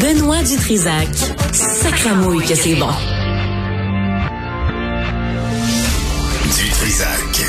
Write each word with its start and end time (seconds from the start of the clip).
Benoît 0.00 0.42
Dutrisac. 0.42 1.08
Sacramouille 1.52 2.46
que 2.46 2.54
c'est 2.54 2.74
bon. 2.74 2.88
Dutrisac. 6.56 7.44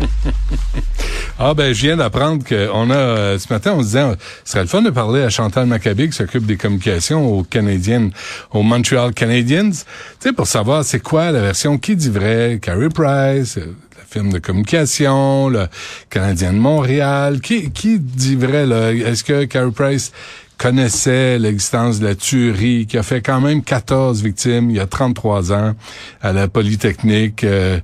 Ah 1.42 1.54
ben 1.54 1.72
je 1.72 1.80
viens 1.80 1.96
d'apprendre 1.96 2.44
qu'on 2.46 2.90
a 2.90 3.38
ce 3.38 3.50
matin 3.50 3.72
on 3.74 3.80
se 3.80 3.86
disait 3.86 4.04
ce 4.44 4.52
serait 4.52 4.60
le 4.60 4.68
fun 4.68 4.82
de 4.82 4.90
parler 4.90 5.22
à 5.22 5.30
Chantal 5.30 5.64
Maccabi 5.64 6.10
qui 6.10 6.12
s'occupe 6.12 6.44
des 6.44 6.58
communications 6.58 7.26
aux 7.32 7.44
Canadiennes, 7.44 8.10
aux 8.50 8.62
Montreal 8.62 9.14
Canadiens, 9.14 9.70
tu 9.70 9.78
sais 10.18 10.34
pour 10.34 10.46
savoir 10.46 10.84
c'est 10.84 11.00
quoi 11.00 11.30
la 11.30 11.40
version 11.40 11.78
qui 11.78 11.96
dit 11.96 12.10
vrai, 12.10 12.58
Carrie 12.60 12.90
Price, 12.90 13.56
euh, 13.56 13.74
firme 14.10 14.32
de 14.32 14.38
communication, 14.40 15.48
le 15.48 15.68
Canadien 16.08 16.52
de 16.52 16.58
Montréal, 16.58 17.40
qui 17.40 17.70
qui 17.70 18.00
dit 18.00 18.34
vrai 18.34 18.66
là? 18.66 18.92
Est-ce 18.92 19.22
que 19.22 19.44
Carrie 19.44 19.70
Price 19.70 20.10
connaissait 20.58 21.38
l'existence 21.38 22.00
de 22.00 22.06
la 22.06 22.14
tuerie 22.16 22.86
qui 22.86 22.98
a 22.98 23.04
fait 23.04 23.22
quand 23.22 23.40
même 23.40 23.62
14 23.62 24.22
victimes 24.22 24.68
il 24.70 24.76
y 24.76 24.80
a 24.80 24.86
33 24.86 25.52
ans 25.52 25.74
à 26.20 26.32
la 26.32 26.48
Polytechnique? 26.48 27.44
Euh, 27.44 27.78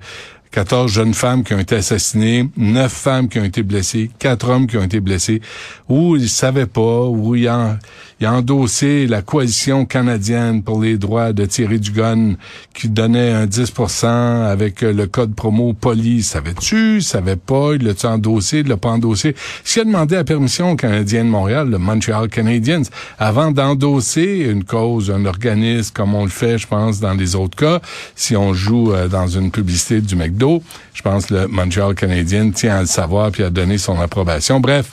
14 0.50 0.90
jeunes 0.90 1.12
femmes 1.12 1.44
qui 1.44 1.52
ont 1.52 1.58
été 1.58 1.74
assassinées, 1.76 2.48
9 2.56 2.90
femmes 2.90 3.28
qui 3.28 3.38
ont 3.38 3.44
été 3.44 3.62
blessées, 3.62 4.10
4 4.18 4.48
hommes 4.48 4.66
qui 4.66 4.78
ont 4.78 4.84
été 4.84 5.00
blessés, 5.00 5.42
où 5.88 6.16
ils 6.16 6.30
savaient 6.30 6.66
pas, 6.66 7.04
où 7.04 7.34
il 7.34 7.46
a, 7.46 7.78
il 8.18 8.26
a 8.26 8.32
endossé 8.32 9.06
la 9.06 9.20
coalition 9.20 9.84
canadienne 9.84 10.62
pour 10.62 10.80
les 10.80 10.96
droits 10.96 11.34
de 11.34 11.44
tirer 11.44 11.78
du 11.78 11.90
gun 11.90 12.36
qui 12.72 12.88
donnait 12.88 13.30
un 13.30 13.44
10% 13.44 14.06
avec 14.06 14.82
euh, 14.82 14.92
le 14.92 15.06
code 15.06 15.34
promo 15.34 15.74
poli. 15.74 16.22
Savais-tu? 16.22 17.02
Savais 17.02 17.36
pas? 17.36 17.72
Il 17.74 17.84
l'a-tu 17.84 18.06
endossé? 18.06 18.60
Il 18.60 18.68
l'a 18.68 18.78
pas 18.78 18.88
endossé? 18.88 19.34
S'il 19.64 19.82
a 19.82 19.84
demandé 19.84 20.14
la 20.14 20.24
permission 20.24 20.70
au 20.70 20.76
Canadien 20.76 21.24
de 21.24 21.28
Montréal, 21.28 21.68
le 21.68 21.76
Montreal 21.76 22.28
Canadiens, 22.28 22.82
avant 23.18 23.50
d'endosser 23.50 24.46
une 24.50 24.64
cause, 24.64 25.10
un 25.10 25.26
organisme, 25.26 25.92
comme 25.92 26.14
on 26.14 26.24
le 26.24 26.30
fait, 26.30 26.56
je 26.56 26.66
pense, 26.66 27.00
dans 27.00 27.14
les 27.14 27.36
autres 27.36 27.56
cas, 27.56 27.80
si 28.14 28.34
on 28.34 28.54
joue 28.54 28.94
euh, 28.94 29.08
dans 29.08 29.26
une 29.26 29.50
publicité 29.50 30.00
du 30.00 30.16
McDo, 30.16 30.62
je 30.94 31.02
pense 31.02 31.26
que 31.26 31.34
le 31.34 31.48
Montreal 31.48 31.94
Canadien 31.94 32.50
tient 32.50 32.76
à 32.76 32.80
le 32.80 32.86
savoir 32.86 33.30
puis 33.30 33.42
à 33.42 33.50
donner 33.50 33.76
son 33.76 34.00
approbation. 34.00 34.58
Bref, 34.58 34.86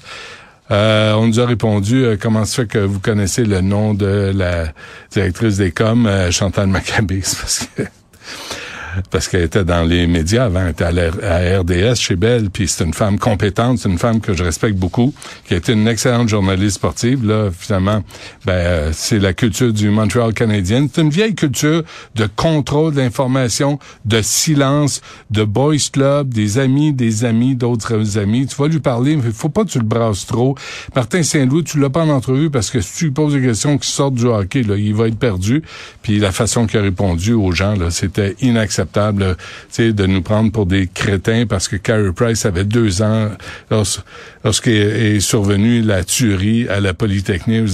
euh, 0.71 1.13
on 1.13 1.27
nous 1.27 1.39
a 1.39 1.45
répondu 1.45 2.05
euh, 2.05 2.17
comment 2.19 2.45
se 2.45 2.61
fait 2.61 2.67
que 2.67 2.79
vous 2.79 2.99
connaissez 2.99 3.43
le 3.43 3.61
nom 3.61 3.93
de 3.93 4.31
la 4.33 4.73
directrice 5.11 5.57
des 5.57 5.71
coms, 5.71 6.05
euh, 6.05 6.31
Chantal 6.31 6.67
Maccabé, 6.67 7.21
parce 9.09 9.27
qu'elle 9.27 9.43
était 9.43 9.63
dans 9.63 9.83
les 9.83 10.07
médias 10.07 10.45
avant, 10.45 10.61
elle 10.61 10.69
était 10.69 10.83
à, 10.83 11.59
RDS 11.59 11.95
chez 11.95 12.15
Belle, 12.15 12.49
puis 12.49 12.67
c'est 12.67 12.83
une 12.83 12.93
femme 12.93 13.17
compétente, 13.17 13.79
c'est 13.79 13.89
une 13.89 13.97
femme 13.97 14.19
que 14.21 14.33
je 14.33 14.43
respecte 14.43 14.77
beaucoup, 14.77 15.13
qui 15.47 15.53
a 15.53 15.57
été 15.57 15.73
une 15.73 15.87
excellente 15.87 16.29
journaliste 16.29 16.75
sportive. 16.75 17.25
Là, 17.25 17.49
finalement, 17.51 18.03
ben, 18.45 18.53
euh, 18.53 18.89
c'est 18.93 19.19
la 19.19 19.33
culture 19.33 19.73
du 19.73 19.89
Montreal 19.89 20.33
canadien. 20.33 20.87
C'est 20.93 21.01
une 21.01 21.09
vieille 21.09 21.35
culture 21.35 21.83
de 22.15 22.27
contrôle 22.35 22.93
d'information, 22.93 23.79
de 24.05 24.21
silence, 24.21 25.01
de 25.31 25.43
boys 25.43 25.75
club, 25.91 26.29
des 26.29 26.59
amis, 26.59 26.93
des 26.93 27.25
amis, 27.25 27.55
d'autres 27.55 28.17
amis. 28.17 28.45
Tu 28.47 28.55
vas 28.55 28.67
lui 28.67 28.79
parler, 28.79 29.15
mais 29.15 29.31
faut 29.31 29.49
pas 29.49 29.63
que 29.63 29.69
tu 29.69 29.79
le 29.79 29.85
brasses 29.85 30.25
trop. 30.25 30.55
Martin 30.95 31.23
Saint-Louis, 31.23 31.63
tu 31.63 31.79
l'as 31.79 31.89
pas 31.89 32.03
en 32.03 32.09
entrevue 32.09 32.49
parce 32.49 32.69
que 32.69 32.81
si 32.81 32.97
tu 32.97 33.05
lui 33.05 33.11
poses 33.11 33.33
des 33.33 33.41
questions 33.41 33.77
qui 33.77 33.89
sortent 33.89 34.15
du 34.15 34.25
hockey, 34.25 34.63
là, 34.63 34.75
il 34.75 34.93
va 34.93 35.07
être 35.07 35.17
perdu. 35.17 35.63
Puis 36.01 36.19
la 36.19 36.31
façon 36.31 36.67
qu'il 36.67 36.79
a 36.79 36.83
répondu 36.83 37.33
aux 37.33 37.51
gens, 37.51 37.75
là, 37.75 37.89
c'était 37.89 38.35
inacceptable 38.41 38.82
acceptable 38.83 39.35
de 39.77 40.05
nous 40.05 40.21
prendre 40.21 40.51
pour 40.51 40.65
des 40.65 40.87
crétins 40.87 41.45
parce 41.47 41.67
que 41.67 41.75
Carey 41.75 42.11
Price 42.15 42.45
avait 42.45 42.65
deux 42.65 43.01
ans 43.01 43.29
lorsqu'est 43.71 44.71
est 44.71 45.19
survenue 45.19 45.81
la 45.81 46.03
tuerie 46.03 46.67
à 46.67 46.79
la 46.79 46.93
Polytechnique. 46.93 47.69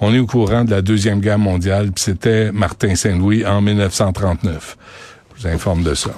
On 0.00 0.14
est 0.14 0.18
au 0.18 0.26
courant 0.26 0.64
de 0.64 0.70
la 0.70 0.82
Deuxième 0.82 1.20
Guerre 1.20 1.38
mondiale, 1.38 1.90
puis 1.92 2.02
c'était 2.04 2.52
Martin 2.52 2.94
Saint-Louis 2.94 3.44
en 3.44 3.60
1939. 3.60 4.76
Je 5.36 5.42
vous 5.42 5.54
informe 5.54 5.82
de 5.82 5.94
ça. 5.94 6.10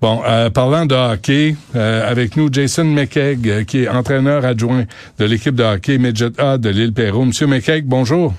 Bon, 0.00 0.20
euh, 0.26 0.50
parlant 0.50 0.84
de 0.84 0.96
hockey, 0.96 1.54
euh, 1.76 2.10
avec 2.10 2.36
nous 2.36 2.48
Jason 2.52 2.84
McKegg, 2.84 3.48
euh, 3.48 3.62
qui 3.62 3.84
est 3.84 3.88
entraîneur 3.88 4.44
adjoint 4.44 4.84
de 5.18 5.24
l'équipe 5.24 5.54
de 5.54 5.62
hockey 5.62 5.98
Midget 5.98 6.32
A 6.38 6.58
de 6.58 6.70
l'île 6.70 6.92
Perrault. 6.92 7.26
Monsieur 7.26 7.46
McKegg, 7.46 7.84
bonjour. 7.84 8.34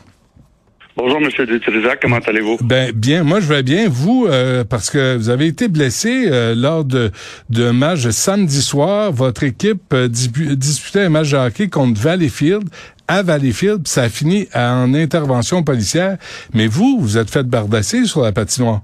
Bonjour, 0.96 1.20
Monsieur 1.22 1.48
Dutrisac, 1.48 2.00
comment 2.02 2.20
allez-vous? 2.20 2.58
Ben 2.62 2.92
bien, 2.92 3.24
moi 3.24 3.40
je 3.40 3.52
vais 3.52 3.64
bien. 3.64 3.88
Vous, 3.90 4.28
euh, 4.30 4.64
parce 4.64 4.92
que 4.92 5.18
vous 5.18 5.32
avez 5.32 5.48
été 5.48 5.68
blessé 5.68 6.28
euh, 6.28 6.54
lors 6.56 6.86
de 6.86 7.10
d'un 7.50 7.74
match 7.74 8.08
samedi 8.10 8.62
soir. 8.62 9.12
Votre 9.12 9.44
équipe 9.44 9.92
euh, 9.94 10.08
disputait 10.08 11.06
un 11.06 11.10
match 11.10 11.32
de 11.32 11.38
hockey 11.38 11.68
contre 11.68 12.00
Valleyfield 12.00 12.66
à 13.08 13.24
Valleyfield, 13.24 13.84
puis 13.84 13.92
ça 13.92 14.04
a 14.04 14.10
fini 14.10 14.48
en 14.54 14.94
intervention 14.94 15.64
policière. 15.64 16.18
Mais 16.54 16.68
vous, 16.68 17.00
vous 17.00 17.18
êtes 17.18 17.32
fait 17.32 17.44
bardasser 17.44 18.06
sur 18.06 18.22
la 18.22 18.32
patinoire. 18.32 18.82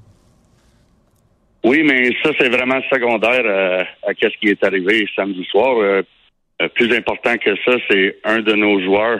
Oui, 1.64 1.84
mais 1.84 2.10
ça 2.24 2.32
c'est 2.40 2.50
vraiment 2.50 2.82
secondaire 2.92 3.86
à 4.08 4.14
ce 4.20 4.40
qui 4.40 4.48
est 4.48 4.64
arrivé 4.64 5.06
samedi 5.16 5.46
soir. 5.52 5.76
plus 6.74 6.92
important 6.96 7.38
que 7.38 7.56
ça, 7.64 7.74
c'est 7.88 8.18
un 8.24 8.40
de 8.40 8.54
nos 8.54 8.82
joueurs 8.82 9.20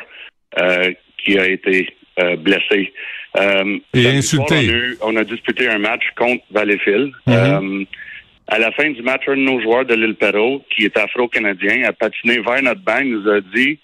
qui 1.24 1.38
a 1.38 1.48
été 1.48 1.88
euh, 2.20 2.36
blessé. 2.36 2.92
Euh, 3.38 3.78
Et 3.94 4.08
insulté. 4.08 4.70
on, 5.02 5.16
a, 5.16 5.24
disputé 5.24 5.68
un 5.68 5.78
match 5.78 6.04
contre 6.18 6.44
Valleyfield. 6.52 7.12
Mhm. 7.28 7.34
Euh, 7.34 7.86
à 8.48 8.58
la 8.58 8.72
fin 8.72 8.90
du 8.90 9.02
match, 9.04 9.22
un 9.28 9.36
de 9.36 9.42
nos 9.42 9.62
joueurs 9.62 9.86
de 9.86 9.94
l'île 9.94 10.16
Perrault, 10.16 10.64
qui 10.76 10.86
est 10.86 10.98
afro-canadien, 10.98 11.84
a 11.88 11.94
patiné 11.94 12.40
vers 12.40 12.64
notre 12.64 12.82
banc, 12.82 13.04
nous 13.04 13.30
a 13.30 13.42
dit 13.42 13.80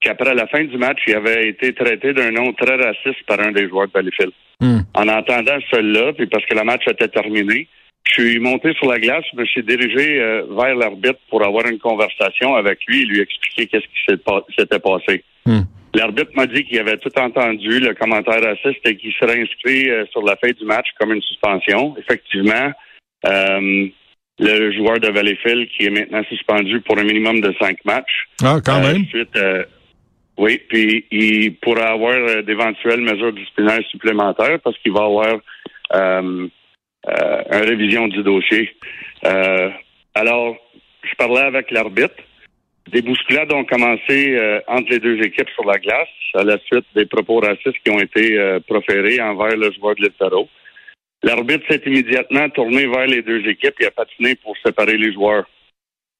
qu'après 0.00 0.34
la 0.34 0.46
fin 0.46 0.64
du 0.64 0.78
match, 0.78 1.00
il 1.06 1.14
avait 1.14 1.48
été 1.48 1.74
traité 1.74 2.12
d'un 2.14 2.30
nom 2.30 2.52
très 2.54 2.76
raciste 2.76 3.22
par 3.26 3.40
un 3.40 3.52
des 3.52 3.68
joueurs 3.68 3.88
de 3.88 3.92
Valleyfield. 3.92 4.32
Hmm. 4.60 4.80
En 4.94 5.08
entendant 5.08 5.58
cela, 5.70 6.12
puis 6.14 6.26
parce 6.26 6.46
que 6.46 6.54
le 6.54 6.64
match 6.64 6.84
était 6.88 7.08
terminé, 7.08 7.68
je 8.04 8.12
suis 8.12 8.38
monté 8.40 8.72
sur 8.74 8.90
la 8.90 8.98
glace, 8.98 9.24
je 9.32 9.38
me 9.38 9.44
suis 9.46 9.62
dirigé 9.62 10.18
vers 10.50 10.74
l'arbitre 10.74 11.20
pour 11.30 11.44
avoir 11.44 11.66
une 11.66 11.78
conversation 11.78 12.54
avec 12.56 12.80
lui 12.86 13.02
et 13.02 13.04
lui 13.06 13.20
expliquer 13.20 13.66
qu'est-ce 13.66 13.86
qui 13.86 14.54
s'était 14.58 14.80
passé. 14.80 15.24
Hmm. 15.46 15.62
L'arbitre 15.94 16.30
m'a 16.34 16.46
dit 16.46 16.64
qu'il 16.64 16.78
avait 16.78 16.96
tout 16.96 17.16
entendu, 17.18 17.80
le 17.80 17.94
commentaire 17.94 18.40
raciste, 18.42 18.86
et 18.86 18.96
qu'il 18.96 19.12
serait 19.12 19.40
inscrit 19.42 19.90
euh, 19.90 20.06
sur 20.10 20.22
la 20.22 20.36
fin 20.36 20.50
du 20.50 20.64
match 20.64 20.86
comme 20.98 21.12
une 21.12 21.20
suspension. 21.20 21.94
Effectivement, 21.98 22.72
euh, 23.26 23.86
le 24.38 24.72
joueur 24.72 25.00
de 25.00 25.08
Valleyfield 25.08 25.68
qui 25.68 25.86
est 25.86 25.90
maintenant 25.90 26.22
suspendu 26.28 26.80
pour 26.80 26.98
un 26.98 27.04
minimum 27.04 27.40
de 27.40 27.54
cinq 27.60 27.84
matchs. 27.84 28.26
Ah, 28.42 28.58
quand 28.64 28.82
euh, 28.82 28.92
même? 28.92 29.04
Suite, 29.06 29.38
oui, 30.38 30.60
puis 30.66 31.04
il 31.10 31.56
pourra 31.56 31.90
avoir 31.90 32.42
d'éventuelles 32.42 33.02
mesures 33.02 33.34
disciplinaires 33.34 33.84
supplémentaires 33.90 34.58
parce 34.64 34.78
qu'il 34.78 34.92
va 34.92 35.04
avoir 35.04 35.36
une 37.06 37.68
révision 37.68 38.08
du 38.08 38.22
dossier. 38.22 38.74
alors, 40.14 40.56
je 41.02 41.14
parlais 41.16 41.40
avec 41.40 41.70
l'arbitre. 41.70 42.14
Des 42.90 43.02
bousculades 43.02 43.52
ont 43.52 43.64
commencé 43.64 44.34
euh, 44.34 44.60
entre 44.66 44.90
les 44.90 44.98
deux 44.98 45.20
équipes 45.22 45.48
sur 45.54 45.64
la 45.64 45.78
glace 45.78 46.08
à 46.34 46.42
la 46.42 46.58
suite 46.58 46.84
des 46.94 47.06
propos 47.06 47.38
racistes 47.40 47.78
qui 47.84 47.90
ont 47.90 48.00
été 48.00 48.38
euh, 48.38 48.58
proférés 48.60 49.20
envers 49.20 49.56
le 49.56 49.70
joueur 49.72 49.94
de 49.94 50.02
l'Ettaro. 50.02 50.48
L'arbitre 51.22 51.64
s'est 51.70 51.82
immédiatement 51.86 52.48
tourné 52.50 52.86
vers 52.86 53.06
les 53.06 53.22
deux 53.22 53.46
équipes 53.48 53.80
et 53.80 53.86
a 53.86 53.90
patiné 53.92 54.34
pour 54.34 54.56
séparer 54.64 54.96
les 54.96 55.12
joueurs. 55.12 55.44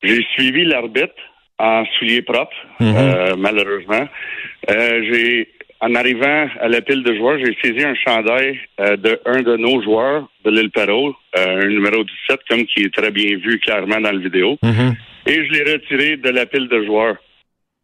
J'ai 0.02 0.22
suivi 0.34 0.64
l'arbitre 0.64 1.14
en 1.58 1.84
souliers 1.98 2.22
propres, 2.22 2.56
mhm. 2.78 2.94
euh, 2.96 3.36
malheureusement. 3.36 4.06
j'ai 4.68 5.48
en 5.82 5.94
arrivant 5.94 6.48
à 6.60 6.68
la 6.68 6.80
pile 6.80 7.02
de 7.02 7.14
joueurs, 7.14 7.38
j'ai 7.38 7.56
saisi 7.60 7.84
un 7.84 7.94
chandail 7.94 8.58
de 8.78 9.20
un 9.26 9.42
de 9.42 9.56
nos 9.56 9.82
joueurs 9.82 10.28
de 10.44 10.50
l'île 10.50 10.70
Perrault, 10.70 11.14
un 11.36 11.66
numéro 11.66 12.02
17, 12.04 12.40
comme 12.48 12.64
qui 12.64 12.84
est 12.84 12.94
très 12.94 13.10
bien 13.10 13.36
vu 13.36 13.58
clairement 13.58 14.00
dans 14.00 14.12
la 14.12 14.18
vidéo. 14.18 14.58
Mhm 14.62 14.94
et 15.26 15.44
je 15.46 15.52
l'ai 15.52 15.72
retiré 15.72 16.16
de 16.16 16.30
la 16.30 16.46
pile 16.46 16.68
de 16.68 16.84
joueurs. 16.84 17.16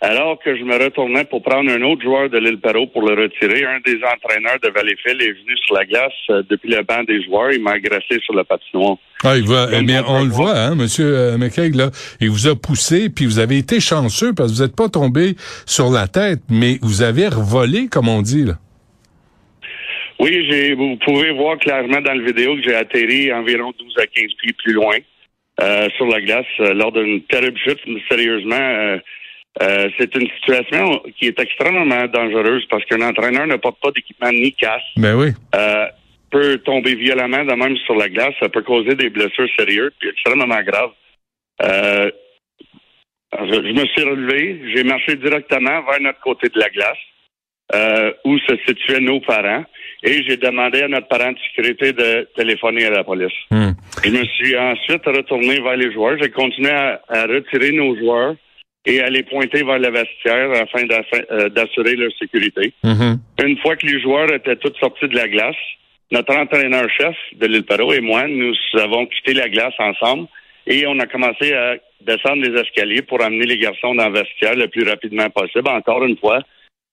Alors 0.00 0.38
que 0.38 0.56
je 0.56 0.62
me 0.62 0.76
retournais 0.76 1.24
pour 1.24 1.42
prendre 1.42 1.68
un 1.72 1.82
autre 1.82 2.02
joueur 2.02 2.30
de 2.30 2.38
l'île 2.38 2.60
Perrault 2.60 2.86
pour 2.86 3.02
le 3.02 3.20
retirer, 3.20 3.64
un 3.64 3.80
des 3.84 3.96
entraîneurs 3.96 4.60
de 4.62 4.68
Valleyfield 4.68 5.20
est 5.20 5.32
venu 5.32 5.56
sur 5.66 5.74
la 5.74 5.84
glace 5.84 6.12
euh, 6.30 6.42
depuis 6.48 6.70
le 6.70 6.82
banc 6.84 7.02
des 7.02 7.20
joueurs. 7.24 7.50
Il 7.50 7.60
m'a 7.62 7.72
agressé 7.72 8.20
sur 8.24 8.32
la 8.34 8.44
patinoire. 8.44 8.96
Ah, 9.24 9.36
il 9.36 9.48
va, 9.48 9.66
eh 9.72 9.82
bien, 9.82 10.04
on 10.06 10.22
le 10.22 10.30
voit, 10.30 10.56
hein, 10.56 10.76
Monsieur 10.76 11.06
euh, 11.06 11.36
McKay, 11.36 11.70
là. 11.70 11.90
Il 12.20 12.30
vous 12.30 12.46
a 12.46 12.54
poussé, 12.54 13.10
puis 13.10 13.24
vous 13.24 13.40
avez 13.40 13.58
été 13.58 13.80
chanceux 13.80 14.32
parce 14.32 14.52
que 14.52 14.56
vous 14.58 14.62
n'êtes 14.62 14.76
pas 14.76 14.88
tombé 14.88 15.34
sur 15.66 15.90
la 15.90 16.06
tête, 16.06 16.42
mais 16.48 16.78
vous 16.80 17.02
avez 17.02 17.26
revolé, 17.26 17.88
comme 17.88 18.08
on 18.08 18.22
dit, 18.22 18.44
là. 18.44 18.54
Oui, 20.20 20.46
j'ai, 20.48 20.74
vous 20.74 20.96
pouvez 21.04 21.32
voir 21.32 21.58
clairement 21.58 22.00
dans 22.00 22.14
la 22.14 22.24
vidéo 22.24 22.54
que 22.54 22.62
j'ai 22.62 22.74
atterri 22.76 23.32
environ 23.32 23.72
12 23.76 23.94
à 23.98 24.06
15 24.06 24.24
pieds 24.40 24.54
plus 24.64 24.74
loin. 24.74 24.96
Euh, 25.60 25.88
sur 25.96 26.06
la 26.06 26.20
glace 26.20 26.46
euh, 26.60 26.72
lors 26.72 26.92
d'une 26.92 27.20
terrible 27.22 27.58
chute. 27.58 27.80
Sérieusement, 28.08 29.00
euh, 29.62 29.88
c'est 29.98 30.14
une 30.14 30.28
situation 30.36 31.02
qui 31.18 31.26
est 31.26 31.38
extrêmement 31.40 32.06
dangereuse 32.06 32.64
parce 32.70 32.84
qu'un 32.84 33.02
entraîneur 33.02 33.46
ne 33.46 33.56
porte 33.56 33.80
pas 33.82 33.90
d'équipement 33.90 34.30
ni 34.30 34.52
casse. 34.52 34.82
Ben 34.96 35.14
oui. 35.14 35.28
peut 36.30 36.58
tomber 36.58 36.94
violemment 36.94 37.44
de 37.44 37.54
même 37.54 37.76
sur 37.78 37.94
la 37.96 38.08
glace. 38.08 38.34
Ça 38.40 38.48
peut 38.48 38.62
causer 38.62 38.94
des 38.94 39.10
blessures 39.10 39.48
sérieuses 39.58 39.92
et 40.02 40.08
extrêmement 40.08 40.62
graves. 40.62 40.92
Je, 43.32 43.52
je 43.52 43.72
me 43.72 43.86
suis 43.86 44.02
relevé, 44.02 44.60
j'ai 44.74 44.84
marché 44.84 45.16
directement 45.16 45.82
vers 45.82 46.00
notre 46.00 46.20
côté 46.20 46.48
de 46.48 46.58
la 46.58 46.70
glace, 46.70 46.96
euh, 47.74 48.12
où 48.24 48.38
se 48.38 48.56
situaient 48.66 49.00
nos 49.00 49.20
parents, 49.20 49.64
et 50.02 50.22
j'ai 50.26 50.38
demandé 50.38 50.82
à 50.82 50.88
notre 50.88 51.08
parent 51.08 51.32
de 51.32 51.38
sécurité 51.48 51.92
de 51.92 52.26
téléphoner 52.36 52.86
à 52.86 52.90
la 52.90 53.04
police. 53.04 53.32
Hmm. 53.50 53.72
Je 54.02 54.10
me 54.10 54.24
suis 54.24 54.56
ensuite 54.56 55.04
retourné 55.04 55.60
vers 55.60 55.76
les 55.76 55.92
joueurs. 55.92 56.16
J'ai 56.20 56.30
continué 56.30 56.70
à, 56.70 57.02
à 57.08 57.26
retirer 57.26 57.72
nos 57.72 57.94
joueurs 57.96 58.34
et 58.86 59.02
les 59.10 59.22
pointer 59.22 59.62
vers 59.64 59.78
le 59.78 59.90
vestiaire 59.90 60.50
afin 60.52 60.86
euh, 61.30 61.48
d'assurer 61.50 61.96
leur 61.96 62.10
sécurité. 62.18 62.72
Mhm. 62.84 63.18
Une 63.44 63.58
fois 63.58 63.76
que 63.76 63.86
les 63.86 64.00
joueurs 64.00 64.32
étaient 64.32 64.56
tous 64.56 64.72
sortis 64.80 65.08
de 65.08 65.16
la 65.16 65.28
glace, 65.28 65.56
notre 66.10 66.34
entraîneur-chef 66.34 67.16
de 67.36 67.46
l'île 67.46 67.64
Perrault 67.64 67.92
et 67.92 68.00
moi, 68.00 68.26
nous 68.26 68.54
avons 68.74 69.06
quitté 69.06 69.34
la 69.34 69.48
glace 69.48 69.74
ensemble 69.78 70.26
et 70.66 70.86
on 70.86 70.98
a 71.00 71.06
commencé 71.06 71.52
à 71.52 71.76
descendre 72.00 72.42
les 72.42 72.58
escaliers 72.60 73.02
pour 73.02 73.22
amener 73.22 73.46
les 73.46 73.58
garçons 73.58 73.94
dans 73.94 74.08
le 74.08 74.14
vestiaire 74.14 74.54
le 74.54 74.68
plus 74.68 74.88
rapidement 74.88 75.28
possible, 75.30 75.68
encore 75.68 76.04
une 76.04 76.16
fois, 76.16 76.40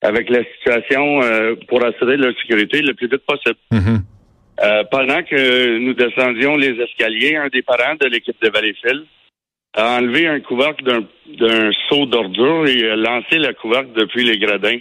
avec 0.01 0.29
la 0.29 0.43
situation 0.55 1.21
euh, 1.21 1.55
pour 1.67 1.83
assurer 1.85 2.17
leur 2.17 2.33
sécurité 2.39 2.81
le 2.81 2.93
plus 2.93 3.07
vite 3.07 3.25
possible. 3.25 3.59
Mhm. 3.71 3.99
Euh, 4.63 4.83
pendant 4.89 5.21
que 5.23 5.77
nous 5.79 5.93
descendions 5.93 6.55
les 6.55 6.79
escaliers, 6.81 7.35
un 7.35 7.49
des 7.49 7.61
parents 7.61 7.95
de 7.99 8.07
l'équipe 8.07 8.41
de 8.41 8.49
Valleyfield 8.49 9.05
a 9.75 9.97
enlevé 9.97 10.27
un 10.27 10.39
couvercle 10.39 10.83
d'un, 10.83 11.01
d'un 11.37 11.69
seau 11.89 12.05
d'ordure 12.05 12.65
et 12.67 12.89
a 12.89 12.95
lancé 12.95 13.37
le 13.37 13.53
couvercle 13.53 13.91
depuis 13.95 14.23
les 14.23 14.37
gradins. 14.37 14.77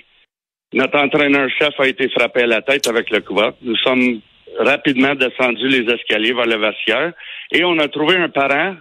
Notre 0.72 0.98
entraîneur-chef 0.98 1.78
a 1.78 1.86
été 1.86 2.08
frappé 2.08 2.42
à 2.42 2.46
la 2.46 2.62
tête 2.62 2.86
avec 2.88 3.10
le 3.10 3.20
couvercle. 3.20 3.56
Nous 3.62 3.76
sommes 3.76 4.20
rapidement 4.58 5.14
descendus 5.14 5.68
les 5.68 5.92
escaliers 5.92 6.32
vers 6.32 6.46
le 6.46 6.56
vestiaire 6.58 7.12
et 7.52 7.64
on 7.64 7.78
a 7.78 7.88
trouvé 7.88 8.16
un 8.16 8.28
parent, 8.28 8.76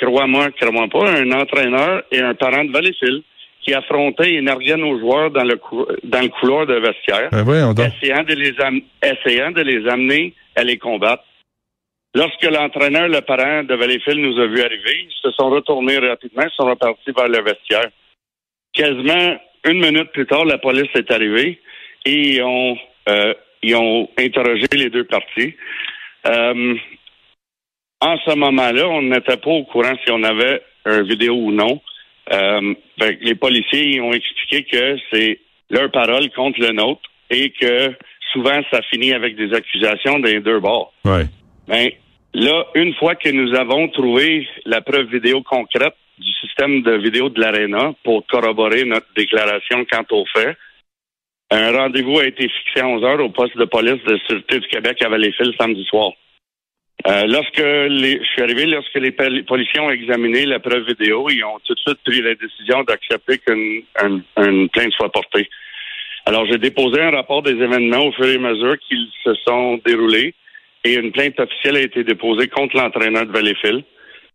crois-moi, 0.00 0.50
crois-moi 0.52 0.88
pas, 0.88 1.10
un 1.10 1.30
entraîneur 1.32 2.02
et 2.10 2.20
un 2.20 2.34
parent 2.34 2.64
de 2.64 2.72
Valleyfield 2.72 3.22
qui 3.62 3.74
affrontaient 3.74 4.32
et 4.32 4.40
narguaient 4.40 4.78
nos 4.78 4.98
joueurs 4.98 5.30
dans 5.30 5.44
le, 5.44 5.56
cou- 5.56 5.86
dans 6.04 6.22
le 6.22 6.28
couloir 6.28 6.66
de 6.66 6.74
vestiaire 6.74 7.28
Ben 7.74 7.90
essayant 8.02 8.22
de 8.24 8.32
les 8.34 8.54
essayant 9.02 9.50
de 9.50 9.60
les 9.60 9.86
amener 9.86 10.32
à 10.56 10.64
les 10.64 10.78
combattre. 10.78 11.22
Lorsque 12.14 12.42
l'entraîneur, 12.42 13.08
le 13.08 13.20
parent 13.20 13.62
de 13.62 13.74
Valleyfield 13.74 14.18
nous 14.18 14.40
a 14.40 14.46
vu 14.46 14.60
arriver, 14.60 15.06
ils 15.08 15.20
se 15.22 15.30
sont 15.32 15.48
retournés 15.48 15.98
rapidement, 15.98 16.42
ils 16.42 16.56
sont 16.56 16.66
repartis 16.66 17.12
vers 17.16 17.28
le 17.28 17.42
vestiaire. 17.42 17.88
Quasiment 18.72 19.38
une 19.64 19.80
minute 19.80 20.10
plus 20.12 20.26
tard, 20.26 20.44
la 20.44 20.58
police 20.58 20.90
est 20.94 21.10
arrivée 21.10 21.60
et 22.04 22.12
ils 22.12 22.42
ont, 22.42 22.76
euh, 23.08 23.34
ils 23.62 23.76
ont 23.76 24.08
interrogé 24.18 24.66
les 24.72 24.90
deux 24.90 25.04
parties. 25.04 25.54
Euh, 26.26 26.74
en 28.00 28.16
ce 28.18 28.34
moment-là, 28.34 28.88
on 28.88 29.02
n'était 29.02 29.36
pas 29.36 29.50
au 29.50 29.64
courant 29.64 29.94
si 30.04 30.10
on 30.10 30.22
avait 30.22 30.62
un 30.86 31.02
vidéo 31.02 31.34
ou 31.34 31.52
non. 31.52 31.80
Euh, 32.32 32.74
fait 32.98 33.18
les 33.20 33.34
policiers 33.34 34.00
ont 34.00 34.12
expliqué 34.12 34.64
que 34.64 34.96
c'est 35.12 35.40
leur 35.68 35.90
parole 35.90 36.30
contre 36.30 36.60
le 36.60 36.72
nôtre 36.72 37.02
et 37.28 37.50
que 37.50 37.94
souvent 38.32 38.60
ça 38.70 38.80
finit 38.90 39.12
avec 39.12 39.36
des 39.36 39.52
accusations 39.52 40.18
des 40.18 40.40
deux 40.40 40.60
bords. 40.60 40.92
Ouais. 41.04 41.26
Ben, 41.70 41.88
là, 42.34 42.66
une 42.74 42.94
fois 42.94 43.14
que 43.14 43.28
nous 43.28 43.54
avons 43.54 43.88
trouvé 43.88 44.46
la 44.66 44.80
preuve 44.80 45.06
vidéo 45.06 45.40
concrète 45.42 45.94
du 46.18 46.32
système 46.40 46.82
de 46.82 46.96
vidéo 46.96 47.28
de 47.28 47.40
l'ARENA 47.40 47.94
pour 48.02 48.26
corroborer 48.26 48.84
notre 48.84 49.06
déclaration 49.16 49.84
quant 49.90 50.04
aux 50.10 50.26
faits, 50.34 50.56
un 51.52 51.70
rendez-vous 51.72 52.18
a 52.18 52.26
été 52.26 52.48
fixé 52.48 52.80
à 52.80 52.88
11 52.88 53.04
heures 53.04 53.24
au 53.24 53.30
poste 53.30 53.56
de 53.56 53.64
police 53.66 54.02
de 54.04 54.16
Sûreté 54.26 54.58
du 54.58 54.66
Québec 54.66 55.00
à 55.02 55.08
Valleyfield 55.08 55.54
samedi 55.60 55.84
soir. 55.84 56.10
Euh, 57.06 57.24
lorsque 57.28 57.56
les, 57.58 58.18
je 58.18 58.28
suis 58.32 58.42
arrivé, 58.42 58.66
lorsque 58.66 58.94
les 58.96 59.12
pol- 59.12 59.44
policiers 59.44 59.80
ont 59.80 59.90
examiné 59.90 60.44
la 60.46 60.58
preuve 60.58 60.86
vidéo, 60.86 61.30
ils 61.30 61.42
ont 61.44 61.58
tout 61.64 61.74
de 61.74 61.78
suite 61.80 61.98
pris 62.04 62.20
la 62.20 62.34
décision 62.34 62.82
d'accepter 62.82 63.38
qu'une 63.38 63.82
un- 64.02 64.20
une 64.44 64.68
plainte 64.68 64.92
soit 64.92 65.10
portée. 65.10 65.48
Alors, 66.26 66.44
j'ai 66.46 66.58
déposé 66.58 67.00
un 67.00 67.10
rapport 67.12 67.42
des 67.42 67.52
événements 67.52 68.04
au 68.06 68.12
fur 68.12 68.26
et 68.26 68.34
à 68.34 68.38
mesure 68.38 68.76
qu'ils 68.80 69.08
se 69.24 69.34
sont 69.46 69.78
déroulés 69.86 70.34
et 70.84 70.94
une 70.94 71.12
plainte 71.12 71.38
officielle 71.38 71.76
a 71.76 71.80
été 71.80 72.04
déposée 72.04 72.48
contre 72.48 72.76
l'entraîneur 72.76 73.26
de 73.26 73.32
Valleyfield. 73.32 73.84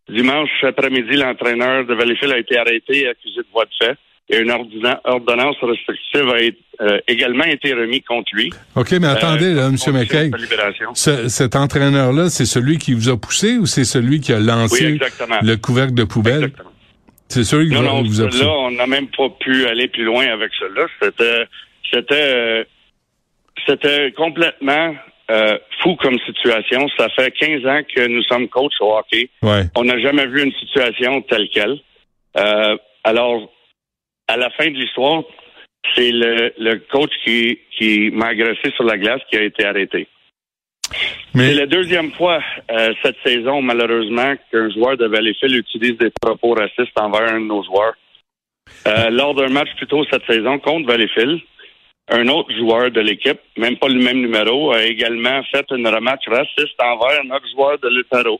Dimanche 0.09 0.49
après-midi, 0.63 1.15
l'entraîneur 1.17 1.85
de 1.85 1.93
Valleyfield 1.93 2.33
a 2.33 2.37
été 2.37 2.57
arrêté 2.57 3.01
et 3.03 3.07
accusé 3.07 3.37
de 3.37 3.47
voie 3.51 3.65
de 3.65 3.85
fait 3.85 3.97
et 4.29 4.37
une 4.37 4.49
ordonna- 4.51 4.99
ordonnance 5.03 5.55
restrictive 5.61 6.29
a 6.29 6.39
été- 6.41 6.57
euh, 6.81 6.99
également 7.07 7.43
été 7.43 7.73
remise 7.73 8.01
contre 8.07 8.29
lui. 8.33 8.51
OK, 8.75 8.91
mais 8.93 9.07
attendez, 9.07 9.53
là, 9.53 9.63
Euh, 9.63 9.69
M. 9.69 9.77
condition 9.77 9.93
McKay. 9.93 10.31
Ce- 10.93 11.27
cet 11.29 11.55
entraîneur-là, 11.55 12.29
c'est 12.29 12.45
celui 12.45 12.77
qui 12.79 12.93
vous 12.93 13.09
a 13.09 13.17
poussé 13.19 13.57
ou 13.57 13.65
c'est 13.65 13.83
celui 13.83 14.19
qui 14.21 14.33
a 14.33 14.39
lancé 14.39 14.97
le 15.41 15.55
couvercle 15.57 15.93
de 15.93 16.03
poubelle? 16.03 16.45
Exactement. 16.45 16.71
C'est 17.27 17.43
celui 17.43 17.69
qui 17.69 17.73
Non, 17.75 17.81
vous- 17.81 17.85
non, 17.87 18.01
vous 18.03 18.21
a 18.21 18.25
poussé? 18.27 18.43
là, 18.43 18.51
on 18.51 18.71
n'a 18.71 18.85
même 18.87 19.07
pas 19.15 19.29
pu 19.39 19.65
aller 19.67 19.87
plus 19.87 20.03
loin 20.03 20.25
avec 20.27 20.51
cela. 20.59 20.85
C'était, 21.01 21.45
c'était, 21.91 22.13
euh, 22.35 22.63
c'était 23.67 24.11
complètement 24.11 24.95
euh, 25.31 25.57
fou 25.81 25.95
comme 25.95 26.19
situation. 26.19 26.87
Ça 26.97 27.09
fait 27.09 27.31
15 27.31 27.65
ans 27.65 27.81
que 27.95 28.07
nous 28.07 28.21
sommes 28.23 28.47
coachs 28.47 28.79
au 28.79 28.95
hockey. 28.95 29.29
Ouais. 29.41 29.63
On 29.75 29.83
n'a 29.83 29.99
jamais 29.99 30.27
vu 30.27 30.43
une 30.43 30.53
situation 30.53 31.21
telle 31.23 31.49
quelle. 31.49 31.79
Euh, 32.37 32.77
alors, 33.03 33.51
à 34.27 34.37
la 34.37 34.49
fin 34.51 34.67
de 34.67 34.75
l'histoire, 34.75 35.23
c'est 35.95 36.11
le, 36.11 36.53
le 36.59 36.75
coach 36.91 37.11
qui, 37.23 37.59
qui 37.77 38.11
m'a 38.11 38.27
agressé 38.27 38.71
sur 38.75 38.83
la 38.83 38.97
glace 38.97 39.21
qui 39.29 39.37
a 39.37 39.43
été 39.43 39.65
arrêté. 39.65 40.07
Mais 41.33 41.49
C'est 41.49 41.53
la 41.55 41.65
deuxième 41.65 42.11
fois 42.11 42.39
euh, 42.71 42.93
cette 43.03 43.17
saison, 43.25 43.61
malheureusement, 43.61 44.35
qu'un 44.51 44.69
joueur 44.69 44.95
de 44.97 45.07
Valleyfield 45.07 45.55
utilise 45.55 45.97
des 45.97 46.11
propos 46.21 46.53
racistes 46.53 46.97
envers 46.99 47.33
un 47.33 47.39
de 47.39 47.45
nos 47.45 47.63
joueurs. 47.63 47.95
Lors 49.11 49.35
d'un 49.35 49.49
match 49.49 49.69
plus 49.77 49.87
tôt 49.87 50.05
cette 50.11 50.25
saison 50.25 50.59
contre 50.59 50.87
Valleyfield, 50.87 51.39
un 52.09 52.27
autre 52.27 52.55
joueur 52.55 52.91
de 52.91 53.01
l'équipe, 53.01 53.39
même 53.57 53.77
pas 53.77 53.87
le 53.87 53.99
même 53.99 54.21
numéro, 54.21 54.71
a 54.71 54.83
également 54.83 55.41
fait 55.51 55.65
une 55.71 55.87
remarque 55.87 56.25
raciste 56.27 56.79
envers 56.79 57.23
notre 57.25 57.47
joueur 57.49 57.79
de 57.79 57.89
l'Utaro. 57.89 58.39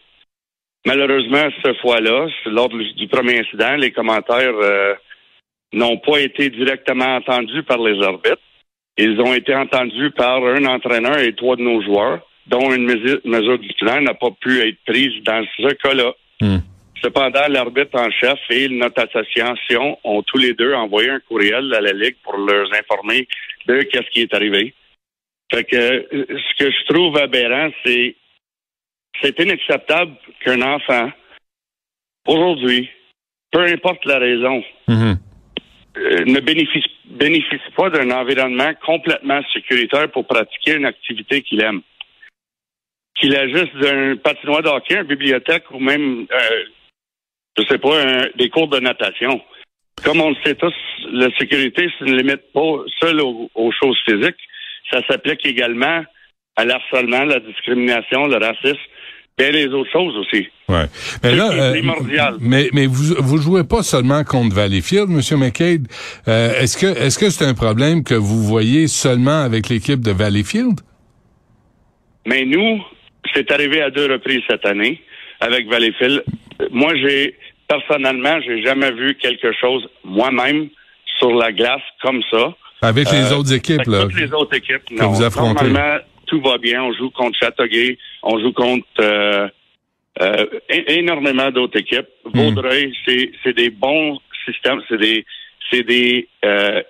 Malheureusement, 0.85 1.49
cette 1.63 1.79
fois-là, 1.81 2.27
lors 2.45 2.69
du 2.69 2.93
du 2.93 3.07
premier 3.07 3.39
incident, 3.39 3.75
les 3.75 3.91
commentaires 3.91 4.53
euh, 4.61 4.93
n'ont 5.73 5.97
pas 5.97 6.19
été 6.19 6.49
directement 6.51 7.15
entendus 7.15 7.63
par 7.63 7.79
les 7.79 8.01
arbitres. 8.03 8.37
Ils 8.97 9.19
ont 9.19 9.33
été 9.33 9.53
entendus 9.55 10.11
par 10.11 10.43
un 10.45 10.65
entraîneur 10.65 11.17
et 11.17 11.33
trois 11.33 11.55
de 11.55 11.63
nos 11.63 11.81
joueurs, 11.81 12.21
dont 12.47 12.71
une 12.71 12.85
mesure, 12.85 13.19
mesure 13.25 13.57
disciplinaire 13.59 14.01
n'a 14.01 14.13
pas 14.13 14.31
pu 14.39 14.59
être 14.59 14.77
prise 14.85 15.23
dans 15.23 15.43
ce 15.57 15.73
cas-là. 15.73 16.13
Hmm. 16.39 16.59
Cependant, 17.01 17.47
l'arbitre 17.49 17.99
en 17.99 18.09
chef 18.09 18.39
et 18.49 18.67
notre 18.69 19.03
association 19.03 19.99
ont 20.03 20.23
tous 20.23 20.37
les 20.37 20.53
deux 20.53 20.73
envoyé 20.73 21.09
un 21.09 21.19
courriel 21.19 21.73
à 21.73 21.81
la 21.81 21.91
Ligue 21.93 22.15
pour 22.23 22.37
leur 22.37 22.67
informer 22.73 23.27
de 23.67 23.81
qu'est-ce 23.83 24.09
qui 24.11 24.21
est 24.21 24.33
arrivé. 24.33 24.73
Fait 25.51 25.63
que 25.63 25.75
euh, 25.75 26.25
ce 26.29 26.63
que 26.63 26.71
je 26.71 26.93
trouve 26.93 27.17
aberrant, 27.17 27.69
c'est 27.85 28.15
c'est 29.21 29.39
inacceptable 29.39 30.13
qu'un 30.43 30.61
enfant, 30.61 31.09
aujourd'hui, 32.27 32.89
peu 33.51 33.61
importe 33.61 34.03
la 34.05 34.17
raison, 34.19 34.63
Mhm. 34.87 35.17
euh, 35.97 36.25
ne 36.25 36.39
bénéficie, 36.41 36.91
bénéficie 37.05 37.71
pas 37.77 37.89
d'un 37.89 38.11
environnement 38.11 38.73
complètement 38.85 39.41
sécuritaire 39.53 40.11
pour 40.11 40.25
pratiquer 40.27 40.75
une 40.75 40.85
activité 40.85 41.41
qu'il 41.43 41.61
aime. 41.61 41.81
Qu'il 43.17 43.35
a 43.37 43.47
juste 43.47 43.75
d'un 43.77 44.17
patinoire 44.17 44.63
de 44.63 44.67
hockey, 44.69 44.95
une 44.95 45.03
bibliothèque 45.03 45.71
ou 45.71 45.79
même, 45.79 46.27
euh, 46.29 46.63
je 47.57 47.63
sais 47.65 47.77
pas, 47.77 48.01
un- 48.01 48.27
des 48.37 48.49
cours 48.49 48.67
de 48.67 48.79
natation. 48.79 49.41
Comme 50.03 50.21
on 50.21 50.29
le 50.29 50.35
sait 50.43 50.55
tous, 50.55 50.73
la 51.11 51.29
sécurité 51.37 51.87
se 51.99 52.03
ne 52.03 52.15
limite 52.17 52.51
pas 52.53 52.77
seule 52.99 53.21
aux, 53.21 53.49
aux 53.55 53.71
choses 53.71 53.97
physiques. 54.05 54.35
Ça 54.91 54.99
s'applique 55.09 55.45
également 55.45 56.03
à 56.57 56.65
l'harcèlement, 56.65 57.23
la 57.23 57.39
discrimination, 57.39 58.27
le 58.27 58.37
racisme, 58.37 58.77
et 59.37 59.51
les 59.51 59.67
autres 59.67 59.91
choses 59.91 60.15
aussi. 60.17 60.47
Ouais. 60.69 60.85
Mais 61.23 61.35
là, 61.35 61.49
euh, 61.51 61.81
mais 62.39 62.69
mais 62.71 62.85
vous 62.87 63.15
vous 63.19 63.37
jouez 63.37 63.65
pas 63.65 63.83
seulement 63.83 64.23
contre 64.23 64.55
Valleyfield, 64.55 65.09
Monsieur 65.09 65.35
McCabe. 65.35 65.87
Euh, 66.29 66.53
est-ce 66.61 66.77
que 66.77 66.85
est-ce 66.85 67.19
que 67.19 67.29
c'est 67.29 67.43
un 67.45 67.53
problème 67.53 68.03
que 68.05 68.13
vous 68.15 68.41
voyez 68.43 68.87
seulement 68.87 69.41
avec 69.41 69.67
l'équipe 69.67 69.99
de 69.99 70.11
Valleyfield? 70.11 70.79
Mais 72.25 72.45
nous, 72.45 72.81
c'est 73.33 73.51
arrivé 73.51 73.81
à 73.81 73.89
deux 73.89 74.09
reprises 74.11 74.41
cette 74.49 74.65
année 74.65 75.01
avec 75.41 75.67
Valleyfield. 75.67 76.23
Moi, 76.71 76.95
j'ai 76.95 77.35
personnellement, 77.67 78.39
j'ai 78.41 78.61
jamais 78.63 78.91
vu 78.91 79.15
quelque 79.15 79.51
chose 79.53 79.87
moi-même 80.03 80.69
sur 81.19 81.31
la 81.35 81.51
glace 81.51 81.81
comme 82.01 82.21
ça. 82.31 82.53
Avec 82.81 83.09
les 83.11 83.31
Euh, 83.31 83.37
autres 83.37 83.53
équipes, 83.53 83.85
là. 83.87 84.01
Toutes 84.03 84.19
les 84.19 84.31
autres 84.33 84.55
équipes, 84.55 84.89
non. 84.91 85.09
vous 85.09 85.23
affrontez. 85.23 85.63
Normalement, 85.65 85.99
tout 86.27 86.41
va 86.41 86.57
bien. 86.57 86.83
On 86.83 86.93
joue 86.93 87.09
contre 87.11 87.37
Châteauguay, 87.39 87.97
on 88.23 88.39
joue 88.39 88.51
contre 88.53 88.85
euh, 88.99 89.47
euh, 90.21 90.45
énormément 90.69 91.49
d'autres 91.51 91.79
équipes. 91.79 92.07
Hmm. 92.25 92.39
Vaudreuil, 92.39 92.93
c'est 93.05 93.31
c'est 93.43 93.53
des 93.55 93.69
bons 93.69 94.19
systèmes, 94.45 94.81
c'est 94.89 94.97
des 94.97 95.25
c'est 95.71 95.83
des 95.83 96.27
euh, 96.43 96.81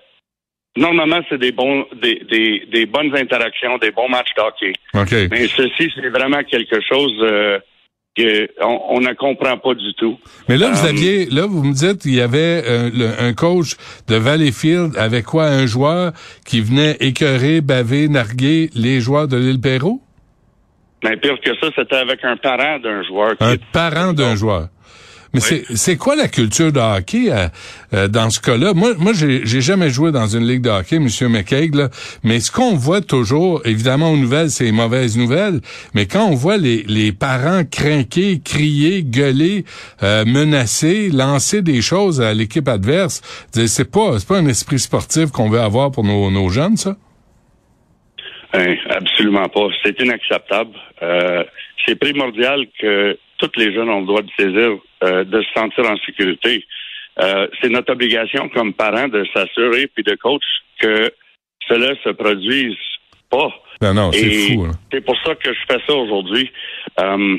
normalement 0.76 1.20
c'est 1.28 1.38
des 1.38 1.52
bons 1.52 1.86
des, 1.94 2.16
des, 2.30 2.66
des 2.70 2.86
bonnes 2.86 3.14
interactions, 3.16 3.78
des 3.78 3.90
bons 3.90 4.08
matchs 4.08 4.34
de 4.36 4.42
hockey. 4.42 4.72
OK. 4.94 5.12
Mais 5.30 5.46
ceci, 5.48 5.90
c'est 5.94 6.08
vraiment 6.08 6.42
quelque 6.44 6.80
chose 6.80 7.14
euh, 8.18 8.46
qu'on 8.60 8.80
on 8.90 9.00
ne 9.00 9.12
comprend 9.14 9.58
pas 9.58 9.74
du 9.74 9.92
tout. 9.94 10.18
Mais 10.48 10.56
là, 10.56 10.70
vous 10.70 10.86
Euh, 10.86 10.88
aviez, 10.90 11.26
là, 11.26 11.46
vous 11.46 11.62
me 11.62 11.72
dites, 11.72 12.04
il 12.04 12.14
y 12.14 12.20
avait 12.20 12.62
euh, 12.66 12.90
le- 12.94 13.10
un 13.22 13.32
coach 13.34 13.76
de 14.08 14.16
Valleyfield 14.16 14.96
avec 14.96 15.24
quoi 15.26 15.44
un 15.46 15.66
joueur 15.66 16.12
qui 16.44 16.60
venait 16.60 16.96
écœurer, 17.00 17.60
baver, 17.60 18.08
narguer 18.08 18.70
les 18.74 19.00
joueurs 19.00 19.28
de 19.28 19.36
l'île 19.36 19.60
Perrault? 19.60 20.00
Mais 21.04 21.16
pire 21.18 21.36
que 21.44 21.50
ça, 21.60 21.68
c'était 21.76 21.96
avec 21.96 22.24
un 22.24 22.36
parent 22.36 22.78
d'un 22.78 23.02
joueur. 23.02 23.36
qui 23.36 23.44
Un 23.44 23.56
parent 23.72 24.12
d'un 24.12 24.34
joueur. 24.34 24.68
Mais 25.36 25.42
Oui. 25.52 25.64
c'est 25.74 25.96
quoi 25.96 26.16
la 26.16 26.28
culture 26.28 26.72
de 26.72 26.80
hockey 26.80 27.30
euh, 27.30 27.48
euh, 27.92 28.08
dans 28.08 28.30
ce 28.30 28.40
cas-là? 28.40 28.72
Moi, 28.74 28.94
moi 28.98 29.12
j'ai 29.12 29.44
j'ai 29.44 29.60
jamais 29.60 29.90
joué 29.90 30.12
dans 30.12 30.26
une 30.26 30.46
ligue 30.46 30.62
de 30.62 30.70
hockey, 30.70 30.98
Monsieur 30.98 31.28
McCaig, 31.28 31.74
là, 31.74 31.90
mais 32.24 32.40
ce 32.40 32.50
qu'on 32.50 32.74
voit 32.74 33.02
toujours, 33.02 33.60
évidemment 33.66 34.10
aux 34.12 34.16
nouvelles, 34.16 34.50
c'est 34.50 34.64
les 34.64 34.72
mauvaises 34.72 35.16
nouvelles, 35.18 35.60
mais 35.94 36.06
quand 36.06 36.24
on 36.26 36.34
voit 36.34 36.56
les, 36.56 36.84
les 36.88 37.12
parents 37.12 37.64
craquer, 37.64 38.40
crier, 38.42 39.02
gueuler, 39.02 39.64
euh, 40.02 40.24
menacer, 40.24 41.10
lancer 41.10 41.60
des 41.62 41.82
choses 41.82 42.20
à 42.20 42.32
l'équipe 42.32 42.68
adverse, 42.68 43.20
c'est 43.52 43.90
pas 43.90 44.16
pas 44.26 44.38
un 44.38 44.46
esprit 44.46 44.78
sportif 44.78 45.30
qu'on 45.30 45.50
veut 45.50 45.60
avoir 45.60 45.90
pour 45.90 46.02
nos, 46.04 46.30
nos 46.30 46.48
jeunes, 46.48 46.76
ça? 46.78 46.96
Hein, 48.54 48.74
absolument 48.88 49.48
pas. 49.48 49.68
C'est 49.84 50.00
inacceptable. 50.00 50.70
Euh, 51.02 51.44
c'est 51.84 51.96
primordial 51.96 52.66
que 52.80 53.18
tous 53.38 53.50
les 53.56 53.72
jeunes 53.74 53.88
ont 53.90 54.00
le 54.00 54.06
droit 54.06 54.22
de 54.22 54.30
saisir, 54.38 54.70
euh, 55.06 55.24
de 55.24 55.42
se 55.42 55.48
sentir 55.54 55.84
en 55.90 55.96
sécurité. 55.98 56.64
Euh, 57.22 57.46
c'est 57.60 57.70
notre 57.70 57.92
obligation 57.92 58.48
comme 58.50 58.74
parents 58.74 59.08
de 59.08 59.24
s'assurer 59.34 59.88
puis 59.94 60.04
de 60.04 60.14
coach 60.16 60.44
que 60.80 61.10
cela 61.68 61.94
se 62.04 62.10
produise 62.10 62.76
pas. 63.30 63.48
Non, 63.80 63.94
non, 63.94 64.12
c'est 64.12 64.30
fou. 64.30 64.66
là. 64.66 64.72
C'est 64.92 65.00
pour 65.00 65.16
ça 65.24 65.34
que 65.34 65.52
je 65.52 65.60
fais 65.68 65.80
ça 65.86 65.94
aujourd'hui. 65.94 66.50
Euh, 67.00 67.36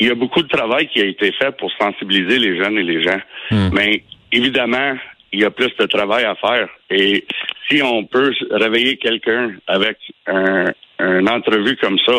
il 0.00 0.08
y 0.08 0.10
a 0.10 0.14
beaucoup 0.14 0.42
de 0.42 0.48
travail 0.48 0.88
qui 0.88 1.00
a 1.00 1.06
été 1.06 1.32
fait 1.32 1.56
pour 1.56 1.70
sensibiliser 1.80 2.38
les 2.38 2.62
jeunes 2.62 2.78
et 2.78 2.82
les 2.82 3.02
gens. 3.02 3.20
Hmm. 3.50 3.70
Mais 3.72 4.02
évidemment, 4.32 4.96
il 5.32 5.40
y 5.40 5.44
a 5.44 5.50
plus 5.50 5.74
de 5.78 5.86
travail 5.86 6.24
à 6.24 6.34
faire. 6.34 6.68
Et 6.90 7.24
si 7.68 7.82
on 7.82 8.04
peut 8.04 8.32
réveiller 8.50 8.96
quelqu'un 8.98 9.54
avec 9.66 9.98
un, 10.26 10.66
une 10.98 11.28
entrevue 11.28 11.76
comme 11.76 11.98
ça, 12.06 12.18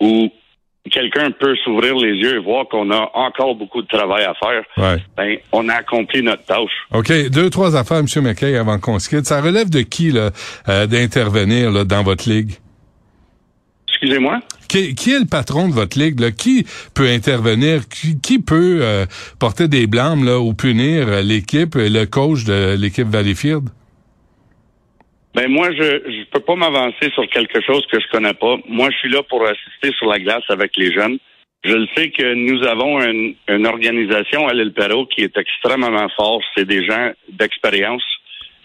où 0.00 0.32
quelqu'un 0.90 1.30
peut 1.30 1.54
s'ouvrir 1.64 1.94
les 1.96 2.12
yeux 2.14 2.36
et 2.36 2.38
voir 2.38 2.66
qu'on 2.68 2.90
a 2.90 3.10
encore 3.14 3.54
beaucoup 3.54 3.82
de 3.82 3.86
travail 3.88 4.24
à 4.24 4.34
faire, 4.34 4.62
Ouais. 4.76 5.02
ben, 5.16 5.36
on 5.52 5.68
a 5.68 5.74
accompli 5.74 6.22
notre 6.22 6.44
tâche. 6.44 6.70
OK, 6.92 7.12
deux, 7.30 7.50
trois 7.50 7.76
affaires, 7.76 7.98
M. 7.98 8.06
McKay, 8.22 8.56
avant 8.56 8.78
qu'on 8.78 8.98
se 8.98 9.08
quitte. 9.08 9.26
Ça 9.26 9.40
relève 9.40 9.70
de 9.70 9.80
qui, 9.82 10.10
là, 10.10 10.30
euh, 10.68 10.86
d'intervenir 10.86 11.70
là, 11.70 11.84
dans 11.84 12.02
votre 12.02 12.28
ligue? 12.28 12.52
Excusez-moi? 13.88 14.40
Qui, 14.68 14.94
qui 14.94 15.12
est 15.12 15.18
le 15.20 15.26
patron 15.26 15.68
de 15.68 15.72
votre 15.72 15.98
ligue? 15.98 16.20
Là? 16.20 16.30
Qui 16.30 16.66
peut 16.92 17.08
intervenir? 17.08 17.88
Qui, 17.88 18.18
qui 18.20 18.38
peut 18.38 18.80
euh, 18.82 19.06
porter 19.38 19.68
des 19.68 19.86
blâmes 19.86 20.24
là, 20.24 20.38
ou 20.40 20.52
punir 20.54 21.06
euh, 21.08 21.22
l'équipe, 21.22 21.76
euh, 21.76 21.88
le 21.88 22.04
coach 22.04 22.44
de 22.44 22.76
l'équipe 22.78 23.06
Valleyfield? 23.08 23.68
Ben 25.36 25.48
moi, 25.50 25.70
je 25.70 25.88
je 26.16 26.24
peux 26.30 26.40
pas 26.40 26.56
m'avancer 26.56 27.10
sur 27.12 27.28
quelque 27.28 27.60
chose 27.60 27.84
que 27.92 28.00
je 28.00 28.08
connais 28.10 28.32
pas. 28.32 28.56
Moi, 28.66 28.88
je 28.90 28.96
suis 28.96 29.10
là 29.10 29.22
pour 29.22 29.46
assister 29.46 29.92
sur 29.98 30.06
la 30.08 30.18
glace 30.18 30.44
avec 30.48 30.70
les 30.78 30.90
jeunes. 30.94 31.18
Je 31.62 31.74
le 31.74 31.86
sais 31.94 32.08
que 32.08 32.32
nous 32.32 32.66
avons 32.66 33.02
une, 33.02 33.34
une 33.46 33.66
organisation 33.66 34.48
à 34.48 34.54
l'île 34.54 34.72
Perrault 34.72 35.04
qui 35.04 35.20
est 35.20 35.36
extrêmement 35.36 36.08
forte. 36.16 36.42
C'est 36.56 36.64
des 36.64 36.82
gens 36.86 37.10
d'expérience 37.28 38.06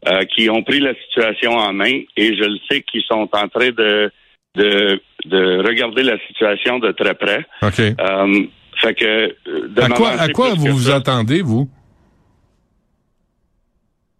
euh, 0.07 0.23
qui 0.33 0.49
ont 0.49 0.63
pris 0.63 0.79
la 0.79 0.93
situation 1.03 1.51
en 1.51 1.73
main 1.73 1.95
et 2.15 2.37
je 2.37 2.45
le 2.53 2.59
sais 2.69 2.81
qu'ils 2.83 3.03
sont 3.03 3.27
en 3.33 3.49
train 3.49 3.71
de, 3.71 4.09
de, 4.55 5.01
de 5.25 5.67
regarder 5.67 6.03
la 6.03 6.17
situation 6.27 6.79
de 6.79 6.91
très 6.93 7.15
près. 7.15 7.45
OK. 7.63 7.79
Euh, 7.79 8.45
fait 8.77 8.93
que 8.93 9.35
de 9.67 9.81
à 9.81 9.89
quoi, 9.89 10.11
à 10.11 10.29
quoi 10.29 10.53
vous 10.53 10.67
vous 10.67 10.89
ça, 10.89 10.95
attendez, 10.95 11.41
vous? 11.41 11.69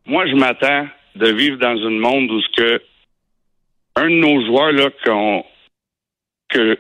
Moi, 0.05 0.27
je 0.27 0.35
m'attends 0.35 0.87
de 1.15 1.31
vivre 1.31 1.57
dans 1.57 1.75
un 1.77 1.89
monde 1.91 2.31
où 2.31 2.41
ce 2.41 2.49
que 2.61 2.81
un 3.95 4.09
de 4.09 4.15
nos 4.15 4.45
joueurs 4.45 4.71
là 4.71 4.89
qu'on 5.03 5.43
que 6.49 6.77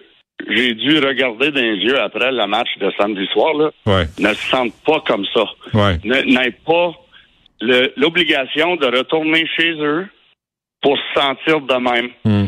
j'ai 0.49 0.73
dû 0.73 0.97
regarder 0.99 1.51
dans 1.51 1.61
les 1.61 1.77
yeux 1.77 1.99
après 1.99 2.31
le 2.31 2.47
match 2.47 2.69
de 2.79 2.91
samedi 2.97 3.25
soir 3.27 3.53
là, 3.53 3.71
Ouais, 3.85 4.05
ne 4.19 4.33
se 4.33 4.47
sentent 4.49 4.73
pas 4.85 4.99
comme 5.01 5.25
ça. 5.33 5.43
ouais. 5.73 5.97
N'aient 6.03 6.51
pas 6.65 6.93
l'obligation 7.97 8.75
de 8.75 8.85
retourner 8.87 9.45
chez 9.57 9.71
eux 9.73 10.07
pour 10.81 10.97
se 10.97 11.19
sentir 11.21 11.61
de 11.61 11.75
même. 11.75 12.09
Hmm, 12.25 12.47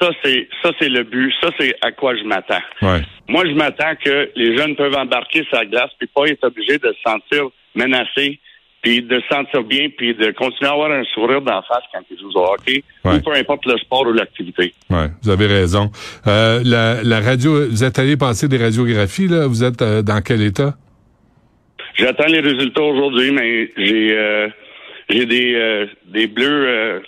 Ça, 0.00 0.10
c'est 0.22 0.48
ça, 0.62 0.70
c'est 0.78 0.88
le 0.88 1.02
but. 1.04 1.32
Ça, 1.40 1.50
c'est 1.58 1.74
à 1.82 1.92
quoi 1.92 2.14
je 2.16 2.24
m'attends. 2.24 2.60
ouais. 2.82 3.00
Moi, 3.28 3.44
je 3.46 3.52
m'attends 3.52 3.94
que 3.96 4.30
les 4.34 4.56
jeunes 4.56 4.74
peuvent 4.76 4.96
embarquer 4.96 5.46
la 5.52 5.64
glace 5.64 5.90
puis 5.98 6.08
pas 6.08 6.26
être 6.26 6.44
obligés 6.44 6.78
de 6.78 6.92
se 6.92 7.00
sentir 7.10 7.44
menacés 7.74 8.38
puis 8.82 9.02
de 9.02 9.20
se 9.20 9.26
sentir 9.34 9.62
bien 9.64 9.88
puis 9.96 10.14
de 10.14 10.30
continuer 10.32 10.70
à 10.70 10.72
avoir 10.74 10.90
un 10.90 11.04
sourire 11.14 11.42
d'en 11.42 11.60
face 11.62 11.82
quand 11.92 12.00
ils 12.10 12.18
jouent 12.18 12.30
au 12.38 12.44
hockey 12.52 12.82
Ouais. 13.04 13.16
ou 13.16 13.20
peu 13.20 13.32
importe 13.34 13.64
le 13.66 13.76
sport 13.78 14.06
ou 14.06 14.12
l'activité. 14.12 14.74
Ouais, 14.90 15.06
vous 15.22 15.30
avez 15.30 15.46
raison. 15.46 15.90
Euh, 16.26 16.60
la, 16.64 17.02
la 17.02 17.20
radio, 17.20 17.66
vous 17.68 17.82
êtes 17.84 17.98
allé 17.98 18.16
passer 18.16 18.46
des 18.48 18.58
radiographies, 18.58 19.28
là? 19.28 19.46
Vous 19.46 19.64
êtes 19.64 19.80
euh, 19.82 20.02
dans 20.02 20.20
quel 20.22 20.42
état? 20.42 20.74
J'attends 21.96 22.26
les 22.26 22.40
résultats 22.40 22.82
aujourd'hui, 22.82 23.30
mais 23.32 23.70
j'ai 23.76 24.12
euh, 24.16 24.48
j'ai 25.08 25.26
des 25.26 25.54
euh, 25.54 25.86
des 26.06 26.26
bleus 26.26 26.66
euh, 26.68 27.00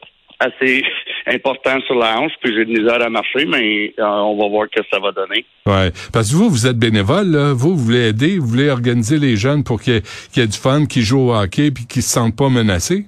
assez 0.42 0.82
importants 1.26 1.80
sur 1.86 1.94
la 1.94 2.18
hanche, 2.18 2.32
puis 2.42 2.54
j'ai 2.54 2.64
de 2.64 2.70
misère 2.70 3.00
à 3.00 3.08
marcher, 3.08 3.44
mais 3.46 3.94
euh, 3.98 4.02
on 4.04 4.36
va 4.36 4.48
voir 4.48 4.66
ce 4.74 4.80
que 4.80 4.86
ça 4.90 4.98
va 4.98 5.12
donner. 5.12 5.44
Ouais, 5.66 5.90
parce 6.12 6.30
que 6.30 6.36
vous, 6.36 6.48
vous 6.50 6.66
êtes 6.66 6.78
bénévole, 6.78 7.30
là. 7.30 7.52
Vous, 7.52 7.76
vous 7.76 7.84
voulez 7.84 8.08
aider, 8.08 8.38
vous 8.38 8.46
voulez 8.46 8.70
organiser 8.70 9.18
les 9.18 9.36
jeunes 9.36 9.62
pour 9.64 9.80
qu'il 9.80 9.94
y, 9.94 9.96
ait- 9.96 10.02
qu'il 10.32 10.42
y 10.42 10.44
ait 10.44 10.48
du 10.48 10.58
fun, 10.58 10.86
qu'ils 10.86 11.02
jouent 11.02 11.30
au 11.30 11.34
hockey 11.34 11.70
puis 11.70 11.86
qu'ils 11.86 12.02
se 12.02 12.10
sentent 12.10 12.36
pas 12.36 12.48
menacés? 12.48 13.04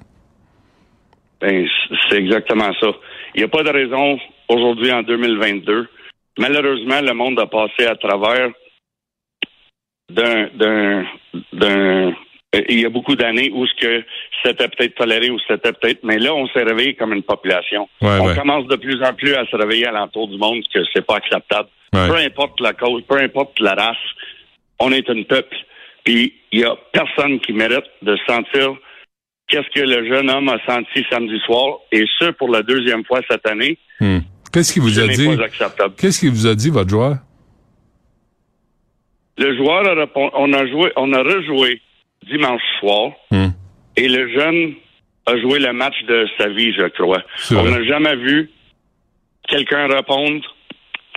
Ben, 1.41 1.67
c'est 2.09 2.17
exactement 2.19 2.73
ça. 2.81 2.89
Il 3.35 3.39
n'y 3.39 3.45
a 3.45 3.49
pas 3.49 3.63
de 3.65 3.71
raison 3.71 4.19
aujourd'hui 4.49 4.93
en 4.93 5.03
2022. 5.03 5.87
Malheureusement, 6.39 7.01
le 7.01 7.13
monde 7.15 7.39
a 7.41 7.47
passé 7.47 7.87
à 7.87 7.97
travers 7.97 8.49
d'un 10.11 11.05
il 12.69 12.81
y 12.81 12.87
a 12.87 12.89
beaucoup 12.89 13.17
d'années 13.17 13.51
où 13.55 13.67
ce 13.67 13.75
que 13.75 14.05
c'était 14.43 14.69
peut-être 14.69 14.95
toléré 14.95 15.31
ou 15.31 15.39
c'était 15.47 15.73
peut-être 15.73 16.05
mais 16.05 16.19
là 16.19 16.35
on 16.35 16.47
s'est 16.49 16.63
réveillé 16.63 16.95
comme 16.95 17.13
une 17.13 17.23
population. 17.23 17.89
Ouais, 18.01 18.19
on 18.21 18.27
ouais. 18.27 18.35
commence 18.35 18.67
de 18.67 18.77
plus 18.77 19.03
en 19.03 19.15
plus 19.15 19.35
à 19.35 19.47
se 19.47 19.57
réveiller 19.57 19.87
à 19.87 19.93
l'entour 19.93 20.29
du 20.29 20.39
monde 20.39 20.63
que 20.73 20.81
c'est 20.93 21.07
pas 21.07 21.17
acceptable. 21.17 21.69
Ouais. 21.93 22.09
Peu 22.09 22.17
importe 22.17 22.61
la 22.61 22.73
cause, 22.73 23.03
peu 23.09 23.19
importe 23.19 23.59
la 23.61 23.75
race, 23.75 23.97
on 24.81 24.93
est 24.93 25.09
un 25.09 25.23
peuple. 25.23 25.57
Puis 26.05 26.35
il 26.53 26.61
y 26.61 26.65
a 26.65 26.77
personne 26.93 27.41
qui 27.41 27.53
mérite 27.53 27.87
de 28.03 28.17
sentir 28.27 28.75
qu'est-ce 29.49 29.69
que 29.75 29.87
le 29.87 30.07
jeune 30.09 30.31
homme 30.31 30.49
a 30.49 30.59
senti 30.67 31.05
samedi 31.11 31.39
soir, 31.45 31.79
et 31.93 32.05
ce 32.19 32.31
pour 32.33 32.49
la 32.49 32.63
deuxième 32.63 33.05
fois 33.05 33.21
cette 33.31 33.47
année. 33.47 33.79
Hmm. 34.01 34.19
Qu'est-ce 34.53 34.73
qu'il 34.73 34.83
vous 34.83 35.01
a 35.01 35.09
dit? 35.09 35.29
Qu'est-ce 35.99 36.21
qu'il 36.21 36.31
vous 36.31 36.47
a 36.47 36.55
dit, 36.55 36.71
votre 36.71 36.89
joueur? 36.89 37.17
Le 39.37 39.57
joueur 39.57 39.87
a 39.87 39.95
répondu, 39.95 40.31
on 40.35 40.53
a 40.53 40.67
joué, 40.67 40.93
on 40.97 41.13
a 41.13 41.23
rejoué 41.23 41.81
dimanche 42.31 42.63
soir, 42.81 43.13
Hmm. 43.31 43.49
et 43.97 44.09
le 44.09 44.29
jeune 44.33 44.75
a 45.27 45.37
joué 45.39 45.59
le 45.59 45.73
match 45.73 45.95
de 46.07 46.27
sa 46.39 46.49
vie, 46.49 46.73
je 46.75 46.87
crois. 46.89 47.23
On 47.53 47.63
n'a 47.71 47.83
jamais 47.85 48.17
vu 48.17 48.51
quelqu'un 49.49 49.87
répondre 49.89 50.43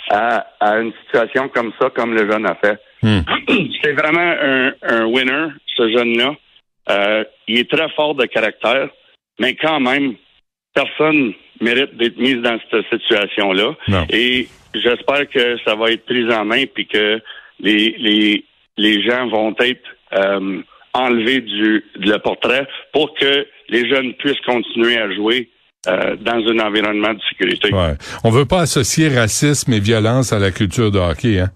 à, 0.09 0.45
à 0.59 0.77
une 0.79 0.93
situation 1.05 1.49
comme 1.49 1.73
ça, 1.79 1.89
comme 1.89 2.13
le 2.13 2.29
jeune 2.29 2.45
a 2.45 2.55
fait. 2.55 2.79
Hmm. 3.03 3.19
C'est 3.81 3.93
vraiment 3.93 4.33
un, 4.41 4.73
un 4.83 5.05
winner, 5.05 5.47
ce 5.75 5.89
jeune-là. 5.91 6.35
Euh, 6.89 7.23
il 7.47 7.59
est 7.59 7.69
très 7.69 7.89
fort 7.89 8.15
de 8.15 8.25
caractère, 8.25 8.89
mais 9.39 9.55
quand 9.55 9.79
même, 9.81 10.15
personne 10.73 11.33
mérite 11.59 11.95
d'être 11.97 12.17
mis 12.17 12.35
dans 12.35 12.57
cette 12.71 12.85
situation-là. 12.89 13.75
Et 14.09 14.47
j'espère 14.73 15.27
que 15.29 15.57
ça 15.65 15.75
va 15.75 15.91
être 15.91 16.05
pris 16.05 16.31
en 16.33 16.45
main 16.45 16.63
puis 16.73 16.87
que 16.87 17.19
les, 17.59 17.95
les, 17.97 18.45
les 18.77 19.01
gens 19.03 19.27
vont 19.27 19.53
être 19.59 19.83
euh, 20.13 20.61
enlevés 20.97 21.41
du 21.41 21.83
le 21.95 22.17
portrait 22.17 22.67
pour 22.93 23.13
que 23.19 23.45
les 23.69 23.89
jeunes 23.89 24.13
puissent 24.15 24.41
continuer 24.45 24.97
à 24.97 25.13
jouer 25.13 25.49
euh, 25.87 26.15
dans 26.17 26.33
un 26.33 26.59
environnement 26.59 27.13
de 27.13 27.19
sécurité. 27.29 27.73
Ouais. 27.73 27.93
On 28.23 28.29
veut 28.29 28.45
pas 28.45 28.61
associer 28.61 29.09
racisme 29.09 29.73
et 29.73 29.79
violence 29.79 30.33
à 30.33 30.39
la 30.39 30.51
culture 30.51 30.91
de 30.91 30.99
hockey, 30.99 31.39
hein? 31.39 31.51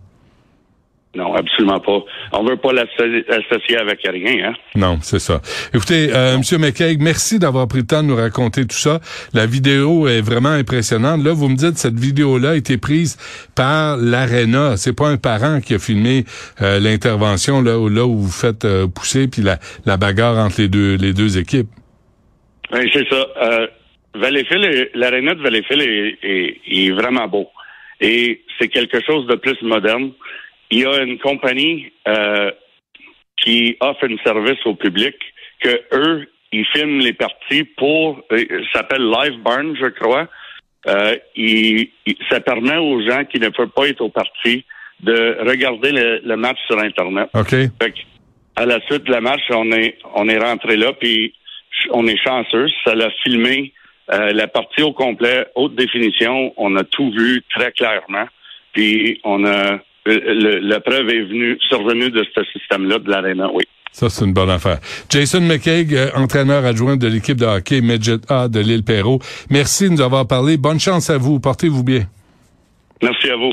Non, 1.13 1.34
absolument 1.36 1.80
pas. 1.82 2.00
On 2.32 2.44
veut 2.46 2.56
pas 2.56 2.72
l'asso- 2.72 3.24
l'associer 3.27 3.75
avec 3.77 4.00
rien. 4.08 4.50
Hein? 4.50 4.53
Non, 4.75 4.98
c'est 5.01 5.20
ça. 5.20 5.41
Écoutez, 5.74 6.08
euh, 6.15 6.38
Monsieur 6.38 6.58
McCaig, 6.58 7.00
merci 7.01 7.38
d'avoir 7.38 7.68
pris 7.68 7.80
le 7.80 7.86
temps 7.86 8.01
de 8.01 8.08
nous 8.08 8.15
raconter 8.15 8.62
tout 8.65 8.77
ça. 8.77 9.01
La 9.34 9.46
vidéo 9.46 10.08
est 10.08 10.22
vraiment 10.22 10.50
impressionnante. 10.51 11.22
Là, 11.22 11.34
vous 11.34 11.50
me 11.50 11.58
dites 11.58 11.77
cette 11.77 12.00
vidéo-là 12.00 12.51
a 12.51 12.56
été 12.56 12.77
prise 12.77 13.18
par 13.56 13.98
l'Arena. 13.98 14.77
C'est 14.77 14.96
pas 14.96 15.10
un 15.10 15.18
parent 15.18 15.60
qui 15.60 15.74
a 15.74 15.80
filmé 15.80 16.24
euh, 16.62 16.80
l'intervention 16.80 17.62
là 17.62 17.77
où 17.77 17.89
là 17.89 18.06
où 18.06 18.18
vous 18.18 18.32
faites 18.32 18.63
euh, 18.63 18.88
pousser 18.88 19.27
puis 19.27 19.41
la, 19.41 19.60
la 19.86 19.98
bagarre 19.98 20.38
entre 20.38 20.62
les 20.62 20.70
deux 20.70 20.96
les 20.96 21.12
deux 21.12 21.38
équipes. 21.38 21.68
Oui, 22.72 22.89
c'est 22.94 23.06
ça. 23.10 23.27
Euh, 23.44 23.68
l'aréna 24.15 25.36
de 25.36 25.41
Valleyfield 25.41 25.82
est, 25.82 26.18
est- 26.24 26.58
est 26.68 26.91
vraiment 26.91 27.27
beau. 27.27 27.48
Et 28.00 28.41
c'est 28.60 28.70
quelque 28.70 29.00
chose 29.06 29.27
de 29.27 29.36
plus 29.36 29.62
moderne. 29.62 30.12
Il 30.72 30.80
y 30.80 30.86
a 30.86 31.04
une 31.04 31.20
compagnie 31.20 31.92
euh, 32.08 32.51
qui 33.38 33.78
offre 33.80 34.06
un 34.06 34.18
service 34.24 34.60
au 34.66 34.75
public 34.75 35.16
que 35.60 35.82
eux, 35.94 36.28
ils 36.51 36.66
filment 36.68 37.00
les 37.00 37.13
parties 37.13 37.63
pour, 37.78 38.22
euh, 38.32 38.46
ça 38.72 38.80
s'appelle 38.80 39.04
Live 39.04 39.38
Barn, 39.42 39.75
je 39.80 39.88
crois. 39.88 40.28
Euh, 40.88 41.16
il, 41.36 41.90
ça 42.30 42.40
permet 42.40 42.78
aux 42.78 43.01
gens 43.08 43.24
qui 43.25 43.40
ne 43.40 43.50
peuvent 43.50 43.70
pas 43.70 43.88
être 43.88 44.01
au 44.01 44.10
parti 44.10 44.66
de 45.01 45.38
regarder 45.48 45.92
le, 45.92 46.36
match 46.36 46.58
sur 46.68 46.80
Internet. 46.80 47.30
OK. 47.34 47.54
à 48.56 48.66
la 48.66 48.80
suite 48.82 49.04
de 49.04 49.12
la 49.12 49.22
match, 49.22 49.42
on 49.50 49.72
est, 49.72 49.98
on 50.16 50.28
est 50.30 50.38
rentré 50.38 50.78
là, 50.78 50.94
puis 50.94 51.34
on 51.92 52.08
est 52.08 52.18
chanceux. 52.18 52.68
Ça 52.84 52.96
l'a 52.96 53.10
filmé 53.24 53.74
euh, 54.12 54.32
la 54.34 54.48
partie 54.48 54.82
au 54.82 54.94
complet, 54.94 55.48
haute 55.56 55.75
définition. 55.75 56.54
On 56.58 56.75
a 56.75 56.84
tout 56.84 57.12
vu 57.12 57.44
très 57.56 57.72
clairement. 57.72 58.25
Puis 58.74 59.20
on 59.24 59.46
a 59.46 59.80
la 60.05 60.79
preuve 60.79 61.10
est 61.10 61.24
venue, 61.24 61.58
survenue 61.67 62.10
de 62.10 62.25
ce 62.36 62.43
système-là 62.53 63.00
de 63.00 63.10
l'aréna, 63.10 63.50
oui. 63.53 63.63
Ça, 63.91 64.10
c'est 64.10 64.24
une 64.24 64.34
bonne 64.34 64.50
affaire. 64.50 64.79
Jason 65.10 65.41
McCaig, 65.41 65.93
euh, 65.93 66.10
entraîneur 66.15 66.65
adjoint 66.65 66.96
de 66.96 67.08
l'équipe 67.08 67.38
de 67.38 67.46
hockey 67.46 67.81
Midget 67.81 68.22
A 68.29 68.48
de 68.48 68.62
l'île 68.62 68.84
Perrault. 68.84 69.20
Merci 69.50 69.86
de 69.86 69.89
nous 69.89 70.01
avoir 70.01 70.27
parlé. 70.27 70.55
Bonne 70.55 70.79
chance 70.79 71.10
à 71.10 71.17
vous. 71.17 71.39
Portez-vous 71.41 71.84
bien. 71.84 72.03
Merci 73.01 73.29
à 73.29 73.36
vous. 73.36 73.51